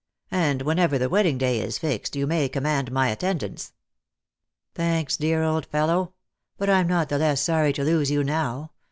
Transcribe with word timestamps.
"And 0.31 0.63
whenever 0.63 0.97
the 0.97 1.09
wedding 1.09 1.37
day 1.37 1.59
is 1.59 1.77
fixed, 1.77 2.15
you 2.15 2.25
may 2.25 2.49
command 2.49 2.91
my 2.91 3.09
attendance."" 3.09 3.73
Thanks, 4.73 5.15
dear 5.15 5.43
old 5.43 5.67
fellow! 5.67 6.13
But 6.57 6.71
I'm 6.71 6.87
not 6.87 7.09
the 7.09 7.19
less 7.19 7.39
sorry 7.41 7.71
to 7.73 7.83
lose 7.83 8.09
you 8.09 8.23
now. 8.23 8.71